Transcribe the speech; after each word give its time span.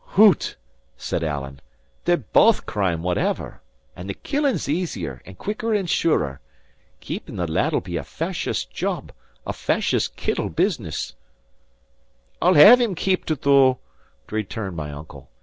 "Hoot!" 0.17 0.55
said 0.97 1.23
Alan, 1.23 1.59
"they're 2.05 2.17
baith 2.17 2.65
crime, 2.65 3.03
whatever! 3.03 3.61
And 3.95 4.09
the 4.09 4.15
killing's 4.15 4.67
easier, 4.67 5.21
and 5.27 5.37
quicker, 5.37 5.75
and 5.75 5.87
surer. 5.87 6.39
Keeping 7.01 7.35
the 7.35 7.45
lad'll 7.45 7.81
be 7.81 7.97
a 7.97 8.03
fashious* 8.03 8.65
job, 8.65 9.11
a 9.45 9.53
fashious, 9.53 10.07
kittle 10.07 10.49
business." 10.49 11.09
* 11.09 12.39
Troublesome. 12.39 12.39
"I'll 12.63 12.67
have 12.71 12.81
him 12.81 12.95
keepit, 12.95 13.43
though," 13.43 13.77
returned 14.31 14.75
my 14.75 14.91
uncle. 14.91 15.29